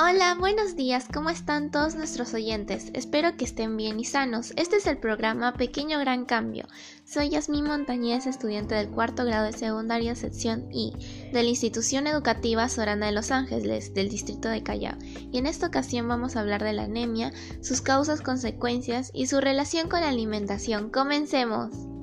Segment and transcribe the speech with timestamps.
[0.00, 2.92] Hola, buenos días, ¿cómo están todos nuestros oyentes?
[2.94, 4.52] Espero que estén bien y sanos.
[4.54, 6.68] Este es el programa Pequeño Gran Cambio.
[7.04, 10.92] Soy Yasmín Montañez, estudiante del cuarto grado de secundaria sección I
[11.32, 14.96] de la institución educativa Sorana de Los Ángeles del distrito de Callao.
[15.32, 19.40] Y en esta ocasión vamos a hablar de la anemia, sus causas, consecuencias y su
[19.40, 20.90] relación con la alimentación.
[20.90, 21.97] ¡Comencemos!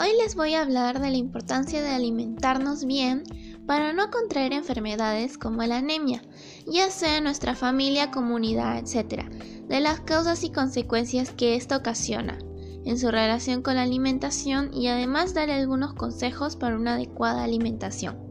[0.00, 3.22] Hoy les voy a hablar de la importancia de alimentarnos bien
[3.66, 6.22] para no contraer enfermedades como la anemia,
[6.66, 9.28] ya sea en nuestra familia, comunidad, etc.,
[9.68, 12.38] de las causas y consecuencias que esto ocasiona
[12.86, 18.29] en su relación con la alimentación y además daré algunos consejos para una adecuada alimentación.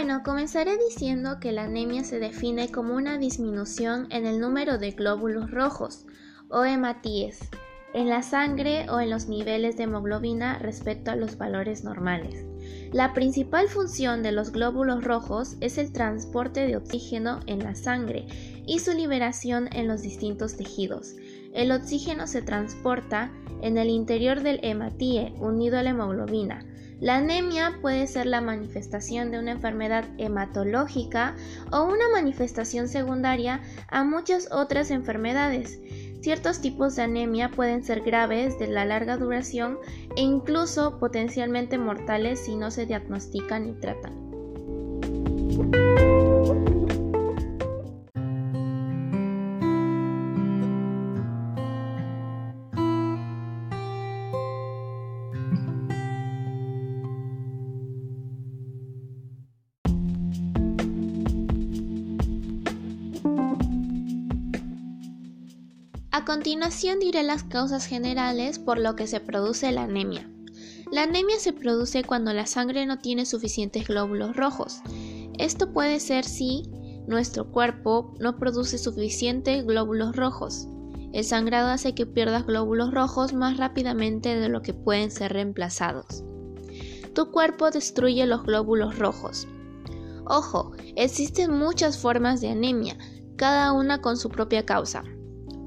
[0.00, 4.92] Bueno, comenzaré diciendo que la anemia se define como una disminución en el número de
[4.92, 6.06] glóbulos rojos
[6.48, 7.40] o hematíes
[7.94, 12.46] en la sangre o en los niveles de hemoglobina respecto a los valores normales.
[12.92, 18.28] La principal función de los glóbulos rojos es el transporte de oxígeno en la sangre
[18.68, 21.16] y su liberación en los distintos tejidos.
[21.52, 23.32] El oxígeno se transporta
[23.62, 26.64] en el interior del hematíe unido a la hemoglobina.
[27.00, 31.36] La anemia puede ser la manifestación de una enfermedad hematológica
[31.70, 35.78] o una manifestación secundaria a muchas otras enfermedades.
[36.20, 39.78] Ciertos tipos de anemia pueden ser graves, de la larga duración
[40.16, 44.28] e incluso potencialmente mortales si no se diagnostican y tratan.
[66.10, 70.26] A continuación diré las causas generales por lo que se produce la anemia.
[70.90, 74.80] La anemia se produce cuando la sangre no tiene suficientes glóbulos rojos.
[75.38, 76.62] Esto puede ser si
[77.06, 80.66] nuestro cuerpo no produce suficientes glóbulos rojos.
[81.12, 86.24] El sangrado hace que pierdas glóbulos rojos más rápidamente de lo que pueden ser reemplazados.
[87.14, 89.46] Tu cuerpo destruye los glóbulos rojos.
[90.24, 92.96] Ojo, existen muchas formas de anemia,
[93.36, 95.04] cada una con su propia causa.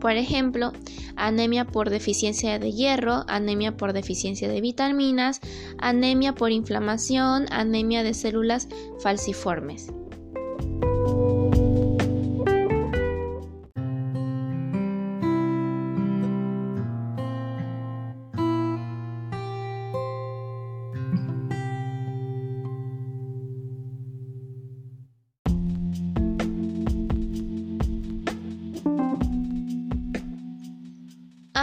[0.01, 0.73] Por ejemplo,
[1.15, 5.39] anemia por deficiencia de hierro, anemia por deficiencia de vitaminas,
[5.77, 8.67] anemia por inflamación, anemia de células
[8.99, 9.93] falciformes.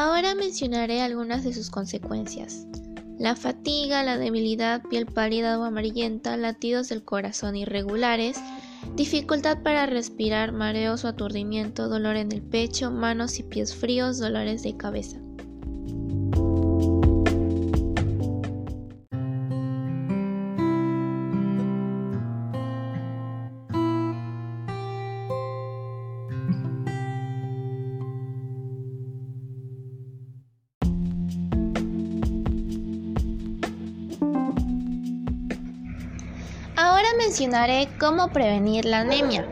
[0.00, 2.68] Ahora mencionaré algunas de sus consecuencias.
[3.18, 8.40] La fatiga, la debilidad, piel pálida o amarillenta, latidos del corazón irregulares,
[8.94, 14.62] dificultad para respirar, mareos o aturdimiento, dolor en el pecho, manos y pies fríos, dolores
[14.62, 15.18] de cabeza.
[37.18, 39.48] Mencionaré cómo prevenir la anemia.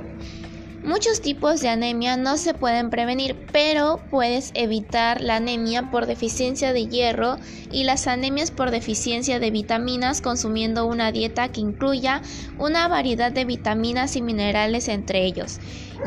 [0.86, 6.72] Muchos tipos de anemia no se pueden prevenir, pero puedes evitar la anemia por deficiencia
[6.72, 7.38] de hierro
[7.72, 12.22] y las anemias por deficiencia de vitaminas consumiendo una dieta que incluya
[12.56, 15.58] una variedad de vitaminas y minerales entre ellos.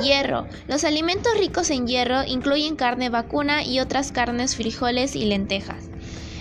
[0.02, 0.48] Hierro.
[0.68, 5.90] Los alimentos ricos en hierro incluyen carne vacuna y otras carnes, frijoles y lentejas.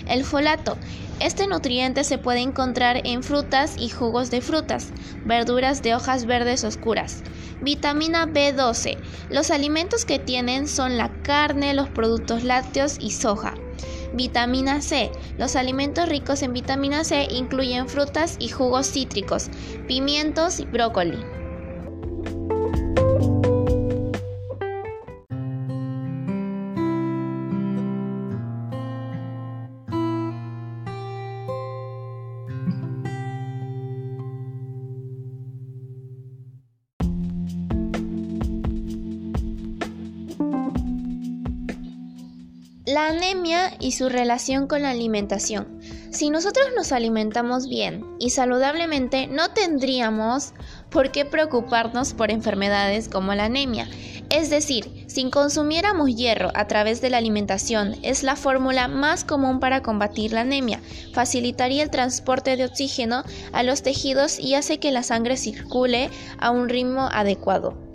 [0.09, 0.75] El folato.
[1.19, 4.91] Este nutriente se puede encontrar en frutas y jugos de frutas,
[5.23, 7.23] verduras de hojas verdes oscuras.
[7.61, 8.97] Vitamina B12.
[9.29, 13.53] Los alimentos que tienen son la carne, los productos lácteos y soja.
[14.13, 15.11] Vitamina C.
[15.37, 19.49] Los alimentos ricos en vitamina C incluyen frutas y jugos cítricos,
[19.87, 21.38] pimientos y brócoli.
[42.89, 45.79] La anemia y su relación con la alimentación.
[46.09, 50.53] Si nosotros nos alimentamos bien y saludablemente, no tendríamos
[50.89, 53.87] por qué preocuparnos por enfermedades como la anemia.
[54.31, 59.59] Es decir, si consumiéramos hierro a través de la alimentación, es la fórmula más común
[59.59, 60.81] para combatir la anemia.
[61.13, 66.09] Facilitaría el transporte de oxígeno a los tejidos y hace que la sangre circule
[66.39, 67.88] a un ritmo adecuado.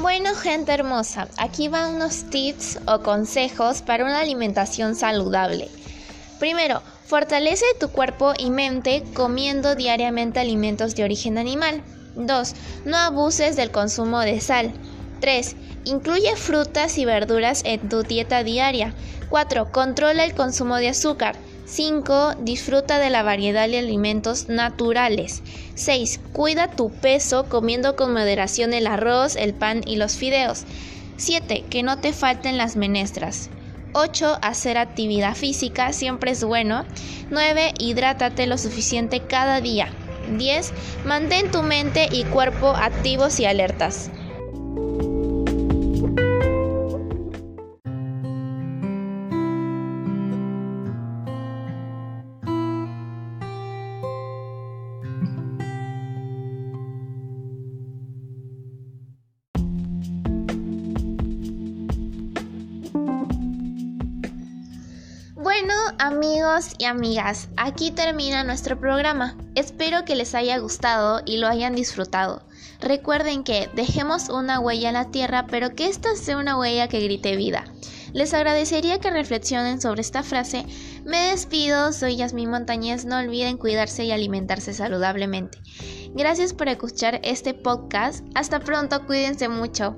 [0.00, 5.68] Bueno, gente hermosa, aquí van unos tips o consejos para una alimentación saludable.
[6.38, 11.82] Primero, fortalece tu cuerpo y mente comiendo diariamente alimentos de origen animal.
[12.14, 12.54] 2.
[12.84, 14.72] No abuses del consumo de sal.
[15.20, 15.56] 3.
[15.82, 18.94] Incluye frutas y verduras en tu dieta diaria.
[19.30, 19.72] 4.
[19.72, 21.34] Controla el consumo de azúcar.
[21.68, 22.36] 5.
[22.40, 25.42] Disfruta de la variedad de alimentos naturales.
[25.74, 26.18] 6.
[26.32, 30.64] Cuida tu peso comiendo con moderación el arroz, el pan y los fideos.
[31.18, 31.66] 7.
[31.68, 33.50] Que no te falten las menestras.
[33.92, 34.38] 8.
[34.40, 36.86] Hacer actividad física siempre es bueno.
[37.30, 37.74] 9.
[37.78, 39.92] Hidrátate lo suficiente cada día.
[40.38, 40.72] 10.
[41.04, 44.10] Mantén tu mente y cuerpo activos y alertas.
[65.40, 69.38] Bueno, amigos y amigas, aquí termina nuestro programa.
[69.54, 72.42] Espero que les haya gustado y lo hayan disfrutado.
[72.80, 76.98] Recuerden que dejemos una huella en la tierra, pero que esta sea una huella que
[76.98, 77.66] grite vida.
[78.12, 80.66] Les agradecería que reflexionen sobre esta frase.
[81.04, 85.58] Me despido, soy Yasmín Montañez, no olviden cuidarse y alimentarse saludablemente.
[86.14, 88.24] Gracias por escuchar este podcast.
[88.34, 89.96] Hasta pronto, cuídense mucho.